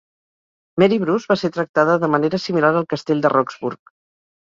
[0.83, 3.99] Mary Bruce va ser tractada de manera similar al castell de Roxburgh.